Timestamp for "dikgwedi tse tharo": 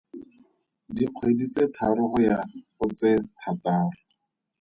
0.95-2.03